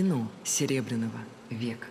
[0.00, 1.20] Кино Серебряного
[1.50, 1.86] века.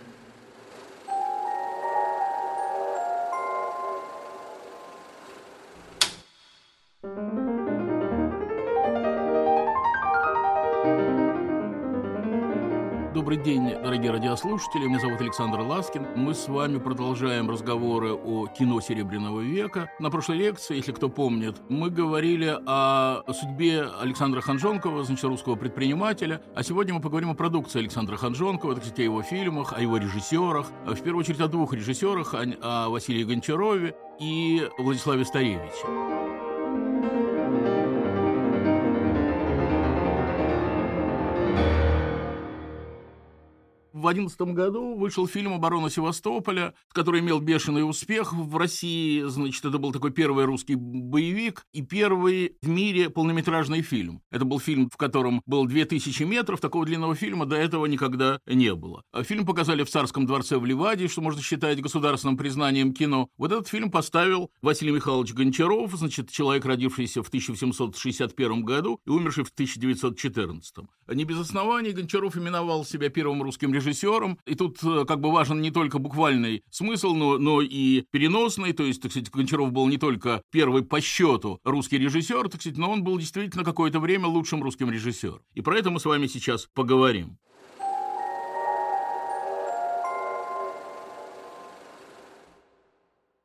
[14.40, 14.88] Радиослушатели.
[14.88, 16.08] Меня зовут Александр Ласкин.
[16.16, 19.92] Мы с вами продолжаем разговоры о кино Серебряного века.
[20.00, 26.42] На прошлой лекции, если кто помнит, мы говорили о судьбе Александра Ханжонкова, значит, русского предпринимателя.
[26.56, 29.98] А сегодня мы поговорим о продукции Александра Ханжонкова, так сказать, о его фильмах, о его
[29.98, 30.68] режиссерах.
[30.86, 36.19] В первую очередь о двух режиссерах, о Василии Гончарове и Владиславе Старевиче.
[44.00, 49.24] В 2011 году вышел фильм «Оборона Севастополя», который имел бешеный успех в России.
[49.24, 54.22] Значит, это был такой первый русский боевик и первый в мире полнометражный фильм.
[54.32, 56.62] Это был фильм, в котором было 2000 метров.
[56.62, 59.04] Такого длинного фильма до этого никогда не было.
[59.24, 63.28] Фильм показали в Царском дворце в Ливаде, что можно считать государственным признанием кино.
[63.38, 69.44] Вот этот фильм поставил Василий Михайлович Гончаров, значит, человек, родившийся в 1761 году и умерший
[69.44, 70.86] в 1914.
[71.10, 74.38] Не без оснований Гончаров именовал себя первым русским режиссером режиссером.
[74.46, 78.74] И тут э, как бы важен не только буквальный смысл, но, но и переносный.
[78.74, 82.78] То есть, так сказать, Гончаров был не только первый по счету русский режиссер, так сказать,
[82.78, 85.42] но он был действительно какое-то время лучшим русским режиссером.
[85.54, 87.38] И про это мы с вами сейчас поговорим.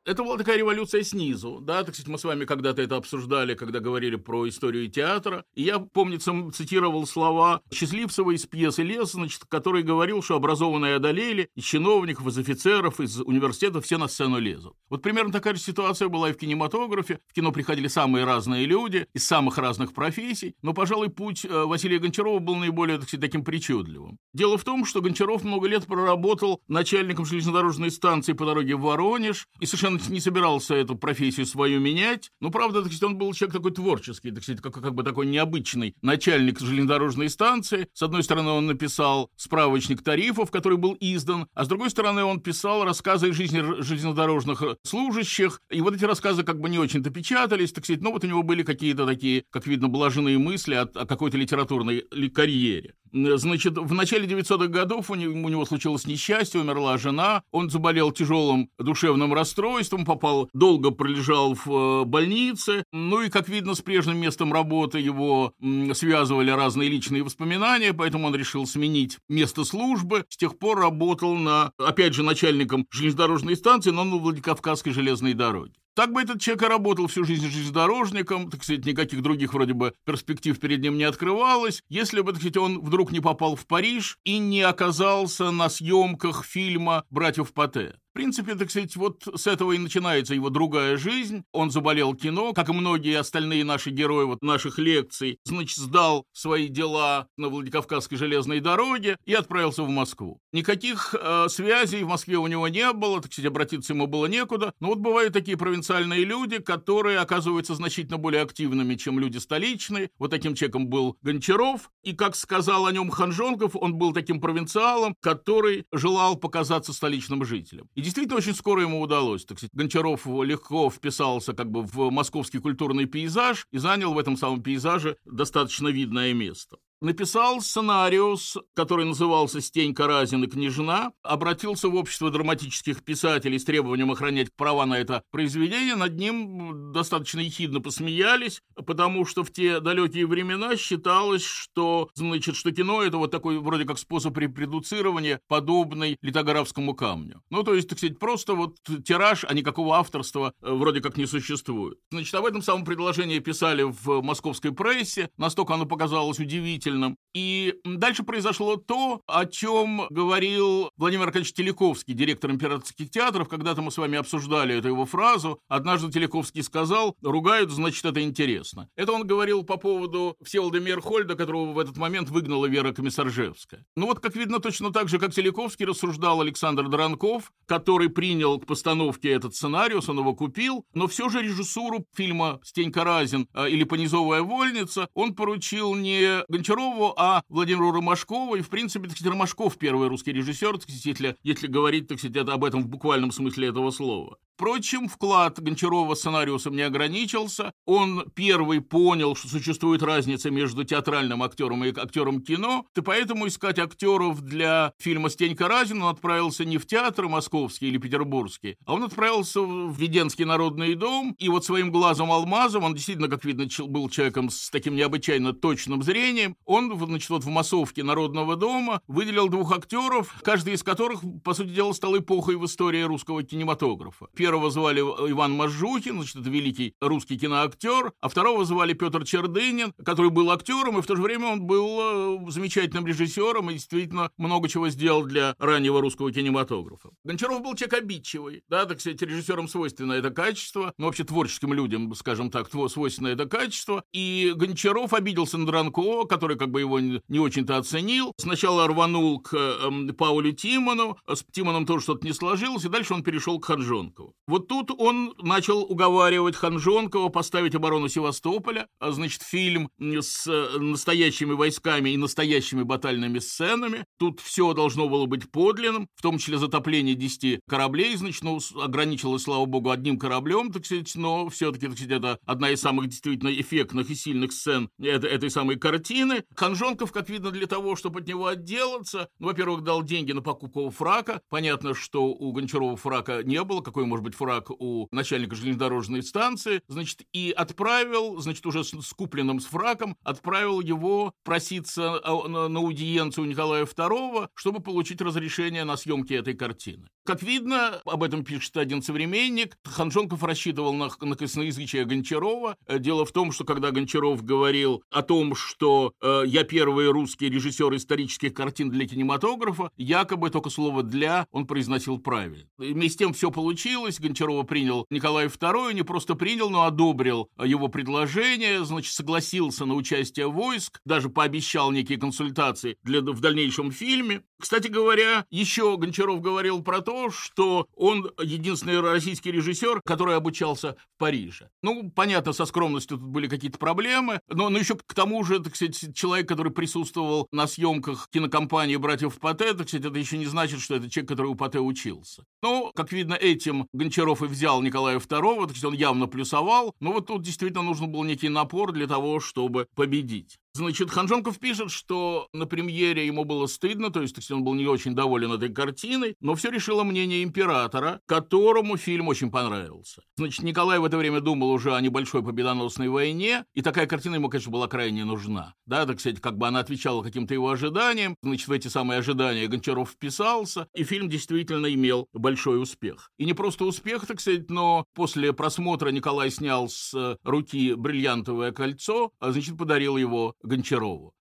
[0.05, 3.79] Это была такая революция снизу, да, так сказать, мы с вами когда-то это обсуждали, когда
[3.79, 9.81] говорили про историю театра, и я, помнится, цитировал слова Счастливцева из пьесы «Лес», значит, который
[9.81, 14.75] говорил, что образованные одолели, из чиновников, из офицеров, из университетов все на сцену лезут.
[14.89, 19.07] Вот примерно такая же ситуация была и в кинематографе, в кино приходили самые разные люди,
[19.13, 23.43] из самых разных профессий, но, пожалуй, путь э, Василия Гончарова был наиболее, так сказать, таким
[23.43, 24.19] причудливым.
[24.33, 29.47] Дело в том, что Гончаров много лет проработал начальником железнодорожной станции по дороге в Воронеж,
[29.59, 32.31] и совершенно он не собирался эту профессию свою менять.
[32.39, 35.25] Ну, правда, так сказать, он был человек такой творческий, так сказать, как, как бы такой
[35.25, 37.87] необычный начальник железнодорожной станции.
[37.93, 42.39] С одной стороны, он написал справочник тарифов, который был издан, а с другой стороны, он
[42.39, 45.61] писал рассказы из жизни железнодорожных служащих.
[45.69, 48.43] И вот эти рассказы как бы не очень-то печатались, так сказать, но вот у него
[48.43, 52.95] были какие-то такие, как видно, блаженные мысли о, о какой-то литературной карьере.
[53.15, 58.11] Значит, в начале 900-х годов у него, у него случилось несчастье, умерла жена, он заболел
[58.11, 64.17] тяжелым душевным расстройством, попал, долго пролежал в э, больнице, ну и, как видно, с прежним
[64.17, 65.53] местом работы его
[65.93, 71.71] связывали разные личные воспоминания, поэтому он решил сменить место службы, с тех пор работал на,
[71.77, 75.73] опять же, начальником железнодорожной станции, но на Владикавказской железной дороге.
[75.95, 79.93] Так бы этот человек и работал всю жизнь железнодорожником, так сказать, никаких других вроде бы
[80.03, 84.19] перспектив перед ним не открывалось, если бы, так сказать, он вдруг не попал в Париж
[84.25, 87.95] и не оказался на съемках фильма «Братьев Патте».
[88.15, 91.43] В принципе, так сказать, вот с этого и начинается его другая жизнь.
[91.51, 95.37] Он заболел кино, как и многие остальные наши герои вот наших лекций.
[95.43, 100.39] Значит, сдал свои дела на Владикавказской железной дороге и отправился в Москву.
[100.53, 104.73] Никаких э, связей в Москве у него не было, так сказать, обратиться ему было некуда.
[104.79, 110.09] Но вот бывают такие провинциальные люди, которые оказываются значительно более активными, чем люди столичные.
[110.19, 111.91] Вот таким человеком был Гончаров.
[112.01, 117.89] И, как сказал о нем Ханжонков, он был таким провинциалом, который желал показаться столичным жителем.
[117.93, 119.45] И действительно очень скоро ему удалось.
[119.45, 124.37] Так сказать, Гончаров легко вписался как бы в московский культурный пейзаж и занял в этом
[124.37, 131.95] самом пейзаже достаточно видное место написал сценариус, который назывался «Стенька Разин и княжна», обратился в
[131.95, 135.95] общество драматических писателей с требованием охранять права на это произведение.
[135.95, 142.71] Над ним достаточно ехидно посмеялись, потому что в те далекие времена считалось, что, значит, что
[142.71, 147.41] кино— это вот такой вроде как способ репродуцирования, подобный литографскому камню.
[147.49, 151.25] Ну, то есть, так сказать, просто вот тираж, а никакого авторства э, вроде как не
[151.25, 151.97] существует.
[152.11, 157.17] Значит, об этом самом предложении писали в московской прессе, настолько оно показалось удивительным, удивительным.
[157.33, 163.49] И дальше произошло то, о чем говорил Владимир Аркадьевич Телековский, директор императорских театров.
[163.49, 165.59] Когда-то мы с вами обсуждали эту его фразу.
[165.67, 168.87] Однажды Телековский сказал, ругают, значит, это интересно.
[168.95, 173.85] Это он говорил по поводу Всеволода Мерхольда, которого в этот момент выгнала Вера Комиссаржевская.
[173.97, 178.65] Ну вот, как видно, точно так же, как Телековский рассуждал Александр Дранков, который принял к
[178.65, 183.83] постановке этот сценарий, он его купил, но все же режиссуру фильма «Стенька Разин» э, или
[183.83, 188.55] «Понизовая вольница» он поручил не Гончарову, Гончарову, а Владимиру Ромашкову.
[188.55, 192.19] И, в принципе, так сказать, Ромашков первый русский режиссер, так сказать, если, если говорить, так
[192.19, 194.37] сказать, об этом в буквальном смысле этого слова.
[194.55, 197.73] Впрочем, вклад Гончарова сценариусом не ограничился.
[197.85, 203.79] Он первый понял, что существует разница между театральным актером и актером кино, и поэтому искать
[203.79, 209.03] актеров для фильма «Стенька Разин» он отправился не в театр московский или петербургский, а он
[209.03, 214.49] отправился в Веденский народный дом, и вот своим глазом-алмазом, он действительно, как видно, был человеком
[214.49, 220.33] с таким необычайно точным зрением, он, значит, вот в массовке Народного дома выделил двух актеров,
[220.43, 224.27] каждый из которых, по сути дела, стал эпохой в истории русского кинематографа.
[224.45, 230.29] Первого звали Иван Мажухин, значит, это великий русский киноактер, а второго звали Петр Чердынин, который
[230.29, 234.69] был актером, и в то же время он был э, замечательным режиссером и действительно много
[234.69, 237.09] чего сделал для раннего русского кинематографа.
[237.23, 242.13] Гончаров был человек обидчивый, да, так сказать, режиссерам свойственно это качество, но вообще творческим людям,
[242.13, 247.39] скажем так, свойственно это качество, и Гончаров обиделся на Дранко, который как бы его не
[247.39, 248.31] очень-то оценил.
[248.37, 253.23] Сначала рванул к э, Паулю Тимону, с Тимоном тоже что-то не сложилось, и дальше он
[253.23, 254.34] перешел к Ханжонкову.
[254.47, 261.53] Вот тут он начал уговаривать Ханжонкова поставить оборону Севастополя, а, значит, фильм с э, настоящими
[261.53, 264.05] войсками и настоящими батальными сценами.
[264.19, 269.43] Тут все должно было быть подлинным, в том числе затопление 10 кораблей, значит, ну, ограничилось,
[269.43, 273.49] слава богу, одним кораблем, так сказать, но все-таки, так сказать, это одна из самых действительно
[273.49, 276.43] эффектных и сильных сцен этой, этой самой картины.
[276.55, 280.87] Ханжонков, как видно, для того, чтобы от него отделаться, ну, во-первых, дал деньги на покупку
[280.91, 281.41] фрака.
[281.49, 286.81] Понятно, что у Гончарова фрака не было, какой может быть фрак у начальника железнодорожной станции,
[286.87, 293.47] значит, и отправил, значит, уже с, купленным с фраком, отправил его проситься а, на, аудиенцию
[293.47, 297.07] Николая II, чтобы получить разрешение на съемки этой картины.
[297.25, 302.77] Как видно, об этом пишет один современник, Ханжонков рассчитывал на, на косноязычие Гончарова.
[302.99, 307.95] Дело в том, что когда Гончаров говорил о том, что э, я первый русский режиссер
[307.95, 312.67] исторических картин для кинематографа, якобы только слово «для» он произносил правильно.
[312.79, 317.49] И вместе с тем все получилось, Гончарова принял Николай II, не просто принял, но одобрил
[317.63, 324.43] его предложение, значит, согласился на участие войск, даже пообещал некие консультации для, в дальнейшем фильме.
[324.65, 331.19] Кстати говоря, еще Гончаров говорил про то, что он единственный российский режиссер, который обучался в
[331.19, 331.69] Париже.
[331.83, 335.75] Ну, понятно, со скромностью тут были какие-то проблемы, но, но еще к тому же, так
[335.75, 340.81] сказать, человек, который присутствовал на съемках кинокомпании «Братьев Патте», так сказать, это еще не значит,
[340.81, 342.43] что это человек, который у Патте учился.
[342.63, 347.11] Ну, как видно, этим Гончаров и взял Николая II, так сказать, он явно плюсовал, но
[347.11, 350.57] вот тут действительно нужен был некий напор для того, чтобы победить.
[350.75, 355.15] Значит, Ханжонков пишет, что на премьере ему было стыдно, то есть он был не очень
[355.15, 360.21] доволен этой картиной, но все решило мнение императора, которому фильм очень понравился.
[360.35, 364.49] Значит, Николай в это время думал уже о небольшой победоносной войне, и такая картина ему,
[364.49, 365.75] конечно, была крайне нужна.
[365.85, 369.67] Да, так сказать, как бы она отвечала каким-то его ожиданиям, значит, в эти самые ожидания
[369.67, 373.31] Гончаров вписался, и фильм действительно имел большой успех.
[373.37, 379.31] И не просто успех, так сказать, но после просмотра Николай снял с руки бриллиантовое кольцо,
[379.39, 381.34] а, значит, подарил его Гончарову.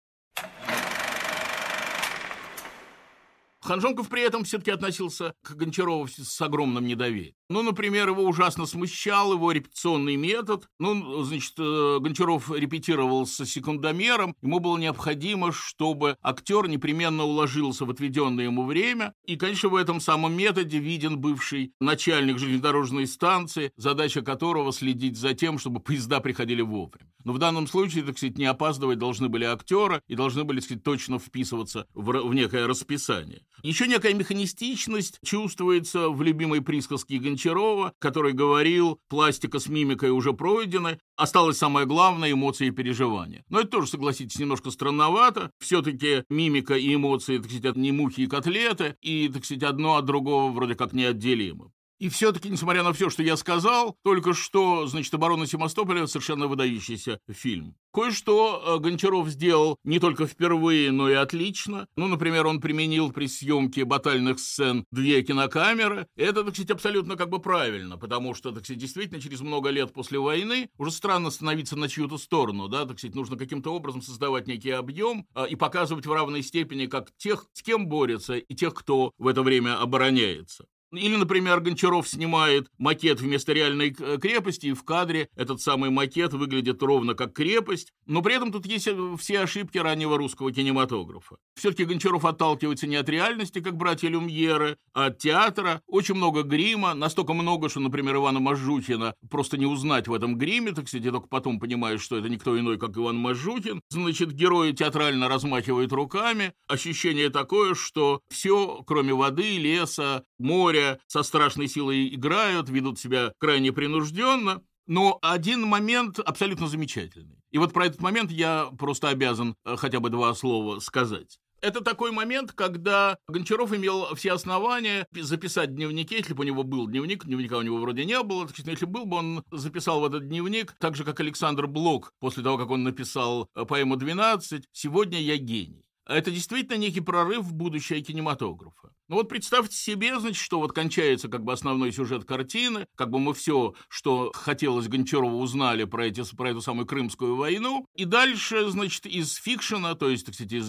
[3.63, 7.35] Ханжонков при этом все-таки относился к Гончарову с огромным недоверием.
[7.49, 10.67] Ну, например, его ужасно смущал его репетиционный метод.
[10.79, 14.35] Ну, значит, э, Гончаров репетировал с секундомером.
[14.41, 19.13] Ему было необходимо, чтобы актер непременно уложился в отведенное ему время.
[19.25, 25.33] И, конечно, в этом самом методе виден бывший начальник железнодорожной станции, задача которого следить за
[25.33, 27.11] тем, чтобы поезда приходили вовремя.
[27.23, 30.65] Но в данном случае, так сказать, не опаздывать должны были актеры и должны были, так
[30.65, 33.43] сказать, точно вписываться в, в некое расписание.
[33.61, 40.97] Еще некая механистичность чувствуется в любимой присказке Гончарова, который говорил, пластика с мимикой уже пройдена,
[41.15, 43.43] осталось самое главное– эмоции и переживания.
[43.49, 45.51] Но это тоже, согласитесь, немножко странновато.
[45.59, 50.05] Все-таки мимика и эмоции, так сказать, не мухи и котлеты, и, так сказать, одно от
[50.05, 51.71] другого вроде как неотделимо.
[52.03, 57.21] И все-таки, несмотря на все, что я сказал, только что, значит, «Оборона Севастополя» совершенно выдающийся
[57.31, 57.77] фильм.
[57.93, 61.87] Кое-что э, Гончаров сделал не только впервые, но и отлично.
[61.95, 66.07] Ну, например, он применил при съемке батальных сцен две кинокамеры.
[66.17, 69.93] Это, так сказать, абсолютно как бы правильно, потому что, так сказать, действительно, через много лет
[69.93, 74.45] после войны уже странно становиться на чью-то сторону, да, так сказать, нужно каким-то образом создавать
[74.45, 78.73] некий объем а, и показывать в равной степени как тех, с кем борется, и тех,
[78.73, 80.65] кто в это время обороняется.
[80.93, 86.33] Или, например, Гончаров снимает макет вместо реальной э, крепости, и в кадре этот самый макет
[86.33, 91.37] выглядит ровно как крепость, но при этом тут есть э, все ошибки раннего русского кинематографа.
[91.55, 95.81] Все-таки Гончаров отталкивается не от реальности, как братья Люмьеры, а от театра.
[95.87, 100.73] Очень много грима, настолько много, что, например, Ивана Мажухина просто не узнать в этом гриме,
[100.73, 103.81] так я только потом понимаешь, что это никто иной, как Иван Мажухин.
[103.89, 106.53] Значит, герои театрально размахивают руками.
[106.67, 113.71] Ощущение такое, что все, кроме воды, леса, моря, со страшной силой играют, ведут себя крайне
[113.71, 114.61] принужденно.
[114.85, 117.37] Но один момент абсолютно замечательный.
[117.51, 121.39] И вот про этот момент я просто обязан э, хотя бы два слова сказать.
[121.63, 126.63] Это такой момент, когда Гончаров имел все основания записать в дневнике, если бы у него
[126.63, 130.05] был дневник, дневника у него вроде не было, так, если был бы, он записал в
[130.05, 134.63] этот дневник, так же, как Александр Блок, после того, как он написал э, поэму «12»,
[134.73, 135.85] «Сегодня я гений».
[136.05, 138.89] Это действительно некий прорыв в будущее кинематографа.
[139.13, 143.19] Ну вот представьте себе, значит, что вот кончается как бы основной сюжет картины, как бы
[143.19, 148.67] мы все, что хотелось Гончарову, узнали про, эти, про эту самую Крымскую войну, и дальше,
[148.71, 150.65] значит, из фикшена, то есть, так сказать, из,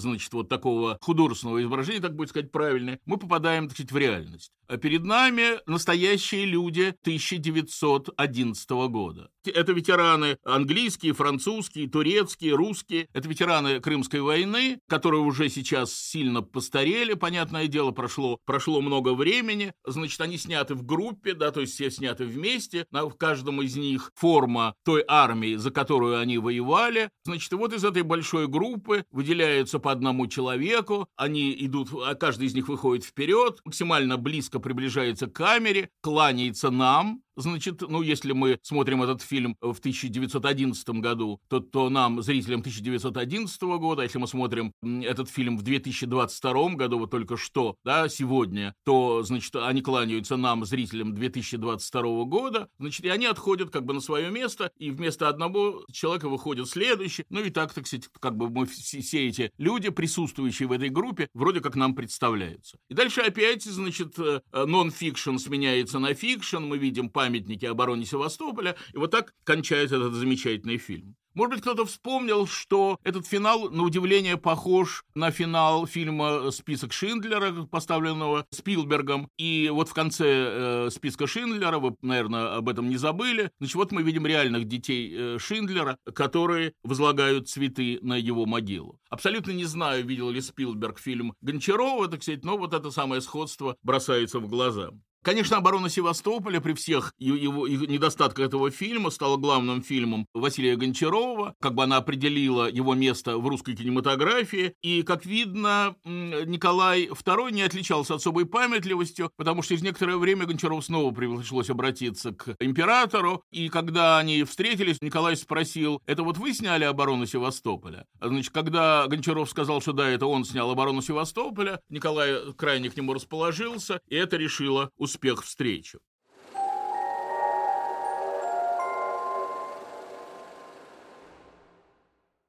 [0.00, 4.52] значит, вот такого художественного изображения, так будет сказать правильно, мы попадаем, так сказать, в реальность.
[4.68, 9.28] А перед нами настоящие люди 1911 года.
[9.44, 13.06] Это ветераны английские, французские, турецкие, русские.
[13.12, 19.72] Это ветераны Крымской войны, которые уже сейчас сильно постарели, понятное дело, прошло, прошло много времени.
[19.84, 22.86] Значит, они сняты в группе, да, то есть все сняты вместе.
[22.90, 27.10] На, в каждом из них форма той армии, за которую они воевали.
[27.24, 31.08] Значит, вот из этой большой группы выделяются по одному человеку.
[31.16, 37.22] Они идут, а каждый из них выходит вперед, максимально близко приближается к камере, кланяется нам,
[37.36, 43.62] Значит, ну, если мы смотрим этот фильм в 1911 году, то, то нам, зрителям 1911
[43.62, 49.22] года, если мы смотрим этот фильм в 2022 году, вот только что, да, сегодня, то,
[49.22, 54.30] значит, они кланяются нам, зрителям 2022 года, значит, и они отходят как бы на свое
[54.30, 58.64] место, и вместо одного человека выходит следующий, ну и так, так сказать, как бы мы
[58.64, 62.78] все, эти люди, присутствующие в этой группе, вроде как нам представляются.
[62.88, 68.76] И дальше опять, значит, э, нон-фикшн сменяется на фикшн, мы видим память памятники обороне Севастополя.
[68.94, 71.16] И вот так кончается этот замечательный фильм.
[71.34, 77.52] Может быть, кто-то вспомнил, что этот финал, на удивление, похож на финал фильма «Список Шиндлера»,
[77.66, 79.28] поставленного Спилбергом.
[79.36, 83.92] И вот в конце э, «Списка Шиндлера», вы, наверное, об этом не забыли, значит, вот
[83.92, 88.98] мы видим реальных детей э, Шиндлера, которые возлагают цветы на его могилу.
[89.10, 93.76] Абсолютно не знаю, видел ли Спилберг фильм Гончарова, так сказать, но вот это самое сходство
[93.82, 94.92] бросается в глаза.
[95.26, 101.74] Конечно, оборона Севастополя при всех его, недостатках этого фильма стала главным фильмом Василия Гончарова, как
[101.74, 104.74] бы она определила его место в русской кинематографии.
[104.82, 110.84] И, как видно, Николай II не отличался особой памятливостью, потому что через некоторое время Гончаров
[110.84, 113.42] снова пришлось обратиться к императору.
[113.50, 118.06] И когда они встретились, Николай спросил, это вот вы сняли оборону Севастополя?
[118.20, 123.12] Значит, когда Гончаров сказал, что да, это он снял оборону Севастополя, Николай крайне к нему
[123.12, 125.98] расположился, и это решило успех встречи.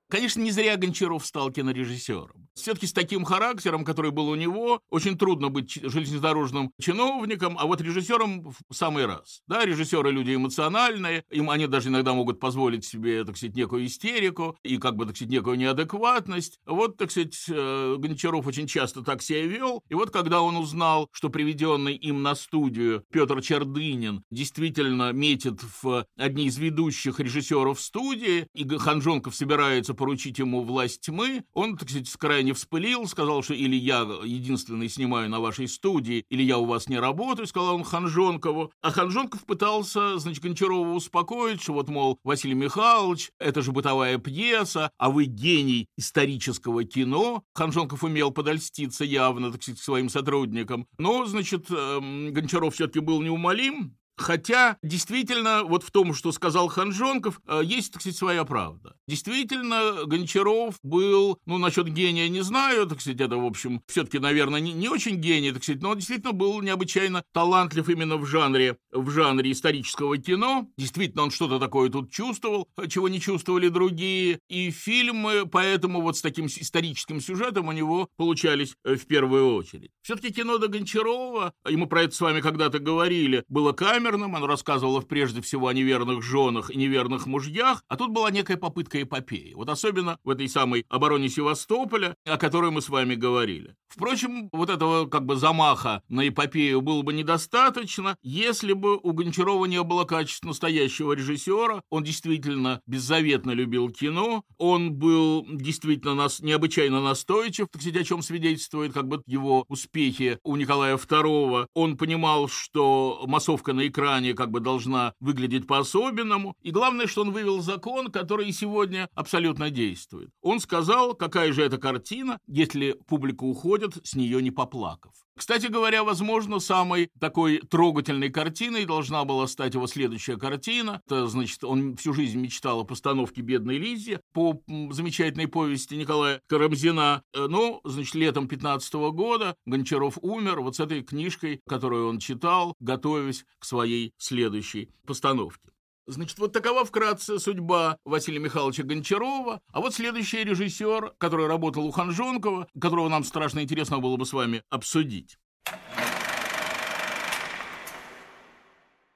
[0.10, 2.48] Конечно, не зря Гончаров стал кинорежиссером.
[2.56, 7.82] Все-таки с таким характером, который был у него, очень трудно быть железнодорожным чиновником, а вот
[7.82, 9.42] режиссером в самый раз.
[9.48, 14.58] Да, режиссеры люди эмоциональные, им они даже иногда могут позволить себе, так сказать, некую истерику
[14.64, 16.60] и как бы, так сказать, некую неадекватность.
[16.66, 19.84] Вот, так сказать, э, Гончаров очень часто так себя вел.
[19.90, 26.06] И вот когда он узнал, что приведенный им на студию Петр Чердынин действительно метит в
[26.16, 32.10] одни из ведущих режиссеров студии, и Ханжонков собирается поручить ему власть тьмы, он, так сказать,
[32.18, 36.88] крайне вспылил, сказал, что или я единственный снимаю на вашей студии, или я у вас
[36.88, 38.72] не работаю, сказал он Ханжонкову.
[38.82, 44.92] А Ханжонков пытался, значит, Гончарова успокоить, что вот, мол, Василий Михайлович, это же бытовая пьеса,
[44.98, 47.44] а вы гений исторического кино.
[47.54, 50.88] Ханжонков умел подольститься явно, так сказать, своим сотрудникам.
[50.98, 57.40] Но, значит, эм, Гончаров все-таки был неумолим, Хотя, действительно, вот в том, что сказал Ханжонков,
[57.48, 58.96] э, есть, так сказать, своя правда.
[59.08, 64.60] Действительно, Гончаров был, ну, насчет гения не знаю, так сказать, это, в общем, все-таки, наверное,
[64.60, 68.78] не, не очень гений, так сказать, но он действительно был необычайно талантлив именно в жанре,
[68.92, 70.68] в жанре исторического кино.
[70.78, 74.40] Действительно, он что-то такое тут чувствовал, чего не чувствовали другие.
[74.50, 79.92] И фильмы поэтому вот с таким историческим сюжетом у него получались э, в первую очередь.
[80.02, 84.36] Все-таки кино до Гончарова, и мы про это с вами когда-то говорили, было камера, камерным,
[84.36, 89.02] оно рассказывало прежде всего о неверных женах и неверных мужьях, а тут была некая попытка
[89.02, 89.54] эпопеи.
[89.54, 93.76] Вот особенно в этой самой обороне Севастополя, о которой мы с вами говорили.
[93.90, 99.66] Впрочем, вот этого как бы замаха на эпопею было бы недостаточно, если бы у Гончарова
[99.66, 101.82] не было качества настоящего режиссера.
[101.90, 108.22] Он действительно беззаветно любил кино, он был действительно нас, необычайно настойчив, так сказать, о чем
[108.22, 111.68] свидетельствует как бы его успехи у Николая II.
[111.74, 116.56] Он понимал, что массовка на экране экране как бы должна выглядеть по-особенному.
[116.62, 120.30] И главное, что он вывел закон, который сегодня абсолютно действует.
[120.42, 125.14] Он сказал, какая же это картина, если публика уходит, с нее не поплакав.
[125.38, 131.02] Кстати говоря, возможно, самой такой трогательной картиной должна была стать его следующая картина.
[131.06, 137.22] Это, значит, он всю жизнь мечтал о постановке «Бедной Лизе» по замечательной повести Николая Карамзина.
[137.34, 142.74] Э, но, значит, летом 15 года Гончаров умер вот с этой книжкой, которую он читал,
[142.80, 145.70] готовясь к своей следующей постановке.
[146.10, 149.60] Значит, вот такова вкратце судьба Василия Михайловича Гончарова.
[149.74, 154.32] А вот следующий режиссер, который работал у Ханжонкова, которого нам страшно интересно было бы с
[154.32, 155.38] вами обсудить.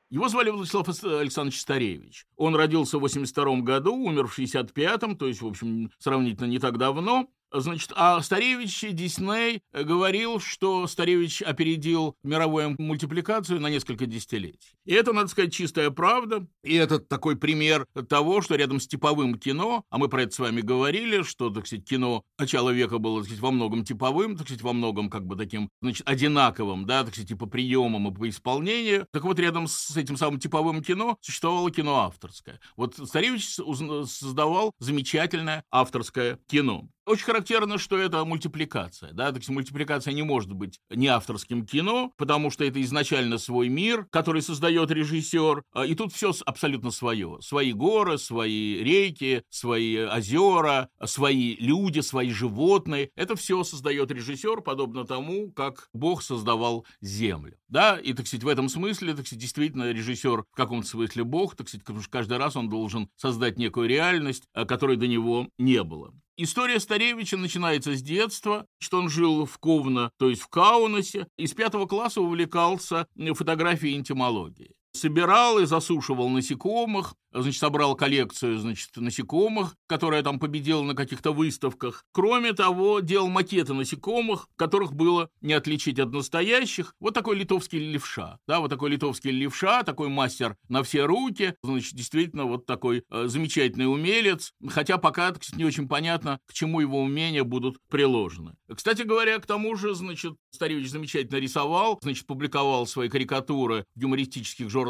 [0.10, 2.25] Его звали Владислав Александрович Старевич.
[2.36, 6.77] Он родился в 82 году, умер в 65-м, то есть, в общем, сравнительно не так
[6.77, 7.29] давно.
[7.53, 14.75] Значит, а Старевич Дисней говорил, что Старевич опередил мировую мультипликацию на несколько десятилетий.
[14.86, 16.48] И это, надо сказать, чистая правда.
[16.63, 20.39] И это такой пример того, что рядом с типовым кино, а мы про это с
[20.39, 24.48] вами говорили, что, так сказать, кино начала века было, так сказать, во многом типовым, так
[24.48, 28.15] сказать, во многом как бы таким, значит, одинаковым, да, так сказать, и по приемам, и
[28.15, 29.08] по исполнению.
[29.12, 32.60] Так вот, рядом с этим самым типовым кино существовало кино авторское.
[32.77, 36.88] Вот Старевич создавал замечательное авторское кино.
[37.05, 39.12] Очень характерно, что это мультипликация.
[39.12, 39.31] Да?
[39.31, 44.43] Так мультипликация не может быть не авторским кино, потому что это изначально свой мир, который
[44.43, 45.63] создает режиссер.
[45.74, 47.39] А, и тут все абсолютно свое.
[47.41, 53.10] Свои горы, свои реки, свои озера, свои люди, свои животные.
[53.15, 57.58] Это все создает режиссер, подобно тому, как Бог создавал землю.
[57.67, 61.55] Да, и, так сказать, в этом смысле, так сказать, действительно режиссер в каком-то смысле Бог,
[61.55, 65.48] так сказать, потому что каждый раз он должен создать некую реальность, а, которой до него
[65.58, 66.13] не было.
[66.43, 71.45] История Старевича начинается с детства, что он жил в Ковно, то есть в Каунасе, и
[71.45, 73.05] с пятого класса увлекался
[73.36, 80.83] фотографией и энтомологией собирал и засушивал насекомых, значит, собрал коллекцию, значит, насекомых, которая там победила
[80.83, 82.05] на каких-то выставках.
[82.12, 86.93] Кроме того, делал макеты насекомых, которых было не отличить от настоящих.
[87.00, 91.93] Вот такой литовский левша, да, вот такой литовский левша, такой мастер на все руки, значит,
[91.93, 97.01] действительно вот такой э, замечательный умелец, хотя пока, кстати, не очень понятно, к чему его
[97.01, 98.56] умения будут приложены.
[98.73, 104.69] Кстати говоря, к тому же, значит, Старевич замечательно рисовал, значит, публиковал свои карикатуры в юмористических
[104.69, 104.81] журналах,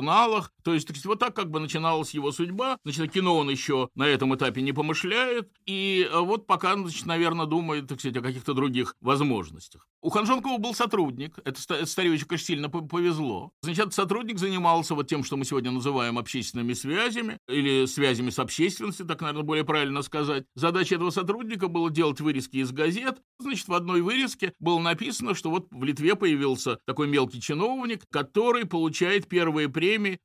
[0.63, 2.77] то есть, вот так как бы начиналась его судьба.
[2.83, 5.49] Значит, кино он еще на этом этапе не помышляет.
[5.65, 9.87] И э, вот пока, значит, наверное, думает, так сказать, о каких-то других возможностях.
[10.01, 11.37] У Ханжонкова был сотрудник.
[11.45, 13.51] Это Старевичу, конечно, сильно повезло.
[13.61, 18.39] Значит, этот сотрудник занимался вот тем, что мы сегодня называем общественными связями, или связями с
[18.39, 20.45] общественностью, так, наверное, более правильно сказать.
[20.55, 23.21] Задача этого сотрудника было делать вырезки из газет.
[23.39, 28.65] Значит, в одной вырезке было написано, что вот в Литве появился такой мелкий чиновник, который
[28.65, 29.69] получает первые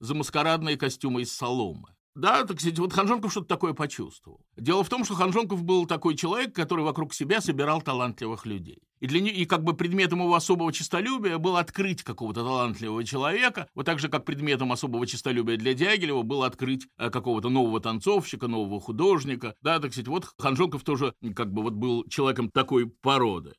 [0.00, 1.96] за маскарадные костюмы из соломы.
[2.16, 4.40] Да, так сказать, вот Ханжонков что-то такое почувствовал.
[4.56, 8.78] Дело в том, что Ханжонков был такой человек, который вокруг себя собирал талантливых людей.
[9.00, 13.84] И, для, и как бы предметом его особого честолюбия было открыть какого-то талантливого человека, вот
[13.84, 18.80] так же, как предметом особого честолюбия для Дягилева было открыть э, какого-то нового танцовщика, нового
[18.80, 19.54] художника.
[19.60, 23.52] Да, так сказать, вот Ханжонков тоже как бы вот был человеком такой породы.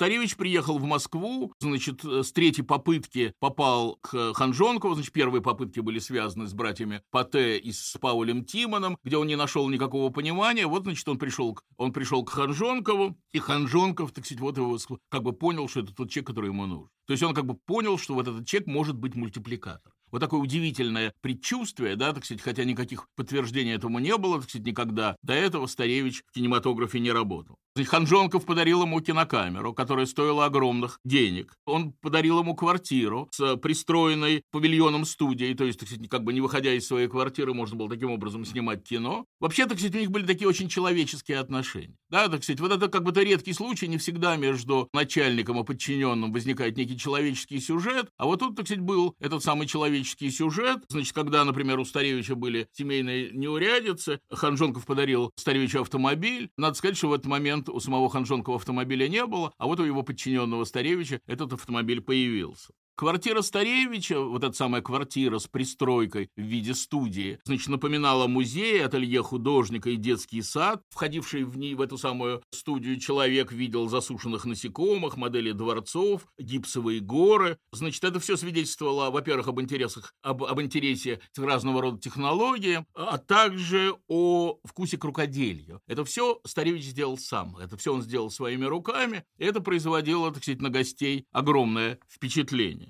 [0.00, 5.80] Старевич приехал в Москву, значит, э, с третьей попытки попал к Ханжонкову, значит, первые попытки
[5.80, 10.66] были связаны с братьями Пате и с Паулем Тимоном, где он не нашел никакого понимания,
[10.66, 14.78] вот, значит, он пришел, он пришел к Ханжонкову, и Ханжонков, так сказать, вот его
[15.10, 16.88] как бы понял, что это тот человек, который ему нужен.
[17.06, 19.92] То есть он как бы понял, что вот этот человек может быть мультипликатор.
[20.10, 24.66] Вот такое удивительное предчувствие, да, так сказать, хотя никаких подтверждений этому не было, так сказать,
[24.66, 25.16] никогда.
[25.22, 27.56] До этого Старевич в кинематографе не работал.
[27.76, 31.54] Ханжонков подарил ему кинокамеру, которая стоила огромных денег.
[31.66, 36.72] Он подарил ему квартиру с пристроенной павильоном студией, то есть, так как бы не выходя
[36.72, 39.24] из своей квартиры, можно было таким образом снимать кино.
[39.38, 41.96] Вообще, так сказать, у них были такие очень человеческие отношения.
[42.10, 45.64] Да, так сказать, вот это как бы то редкий случай, не всегда между начальником и
[45.64, 50.82] подчиненным возникает некий человеческий сюжет, а вот тут, так сказать, был этот самый человеческий сюжет.
[50.88, 56.50] Значит, когда, например, у Старевича были семейные неурядицы, Ханжонков подарил Старевичу автомобиль.
[56.56, 59.80] Надо сказать, что в этот момент момент у самого Ханжонкова автомобиля не было, а вот
[59.80, 62.72] у его подчиненного Старевича этот автомобиль появился.
[63.00, 69.22] Квартира Старевича, вот эта самая квартира с пристройкой в виде студии, значит, напоминала музей, ателье
[69.22, 70.82] художника и детский сад.
[70.90, 77.56] Входивший в ней, в эту самую студию, человек видел засушенных насекомых, модели дворцов, гипсовые горы.
[77.72, 83.16] Значит, это все свидетельствовало, во-первых, об интересах, об, об интересе к разного рода технологиям, а
[83.16, 85.80] также о вкусе к рукоделию.
[85.86, 87.56] Это все Старевич сделал сам.
[87.56, 89.24] Это все он сделал своими руками.
[89.38, 92.89] Это производило, так сказать, на гостей огромное впечатление.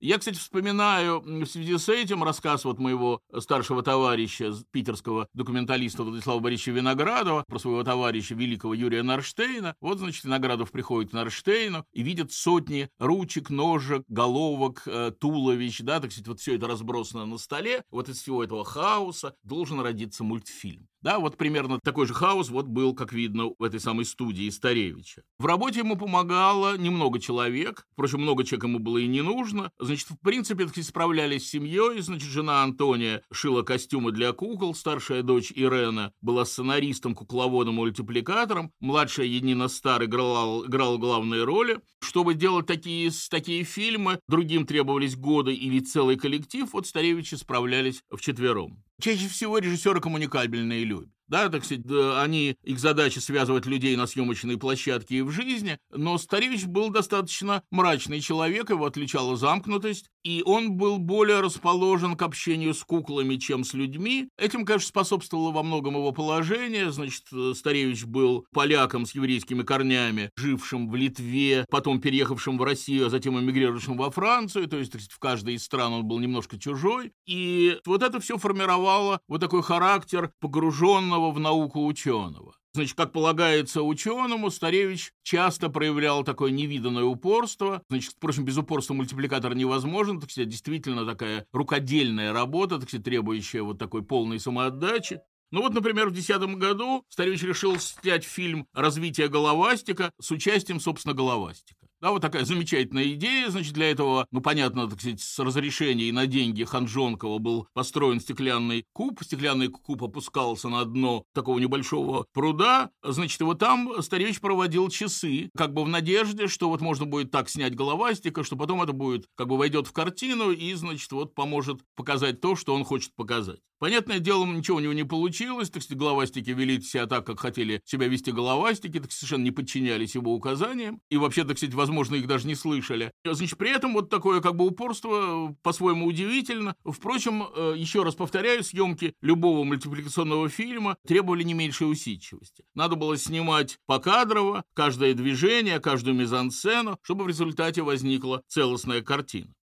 [0.00, 6.40] Я, кстати, вспоминаю в связи с этим рассказ вот моего старшего товарища, питерского документалиста Владислава
[6.40, 9.76] Борисовича Виноградова, про своего товарища великого Юрия Нарштейна.
[9.82, 16.00] Вот, значит, Виноградов приходит к Нарштейну и видит сотни ручек, ножек, головок, э, туловищ, да,
[16.00, 17.84] так сказать, вот все это разбросано на столе.
[17.90, 20.88] Вот из всего этого хаоса должен родиться мультфильм.
[21.02, 25.22] Да, вот примерно такой же хаос вот был, как видно, в этой самой студии Старевича.
[25.38, 29.72] В работе ему помогало немного человек, впрочем, много человек ему было и не нужно.
[29.90, 35.24] Значит, в принципе, так справлялись с семьей, значит, жена Антония шила костюмы для кукол, старшая
[35.24, 41.80] дочь Ирена была сценаристом, кукловодом, мультипликатором, младшая Енина Стар играла, играла главные роли.
[42.00, 48.84] Чтобы делать такие, такие фильмы, другим требовались годы или целый коллектив, вот Старевичи справлялись вчетвером.
[49.00, 51.10] Чаще всего режиссеры коммуникабельные люди.
[51.30, 51.84] Да, так сказать,
[52.16, 57.62] они, их задача связывать людей на съемочной площадке и в жизни, но Старевич был достаточно
[57.70, 63.62] мрачный человек, его отличала замкнутость, и он был более расположен к общению с куклами, чем
[63.62, 64.28] с людьми.
[64.36, 66.90] Этим, конечно, способствовало во многом его положение.
[66.90, 73.10] Значит, Старевич был поляком с еврейскими корнями, жившим в Литве, потом переехавшим в Россию, а
[73.10, 77.12] затем эмигрировавшим во Францию, то есть, в каждой из стран он был немножко чужой.
[77.24, 82.54] И вот это все формировало вот такой характер погруженного в науку ученого.
[82.72, 87.82] Значит, как полагается ученому, Старевич часто проявлял такое невиданное упорство.
[87.88, 90.20] Значит, впрочем, без упорства мультипликатор невозможен.
[90.20, 95.20] Так сказать, действительно такая рукодельная работа, так сказать, требующая вот такой полной самоотдачи.
[95.50, 101.12] Ну вот, например, в 2010 году Старевич решил снять фильм «Развитие головастика» с участием, собственно,
[101.12, 101.79] головастика.
[102.00, 103.50] Да, вот такая замечательная идея.
[103.50, 108.20] Значит, для этого, ну, понятно, так сказать, с разрешения и на деньги Ханжонкова был построен
[108.20, 109.22] стеклянный куб.
[109.22, 112.90] Стеклянный куб опускался на дно такого небольшого пруда.
[113.02, 117.50] Значит, его там Старевич проводил часы, как бы в надежде, что вот можно будет так
[117.50, 121.80] снять головастика, что потом это будет, как бы войдет в картину и, значит, вот поможет
[121.96, 123.60] показать то, что он хочет показать.
[123.80, 127.80] Понятное дело, ничего у него не получилось, так сказать, головастики вели себя так, как хотели
[127.86, 132.26] себя вести головастики, так совершенно не подчинялись его указаниям, и вообще, так сказать, возможно, их
[132.26, 133.10] даже не слышали.
[133.24, 136.76] Значит, при этом вот такое как бы упорство по-своему удивительно.
[136.84, 142.64] Впрочем, э, еще раз повторяю, съемки любого мультипликационного фильма требовали не меньшей усидчивости.
[142.74, 149.54] Надо было снимать покадрово, каждое движение, каждую мизансцену, чтобы в результате возникла целостная картина.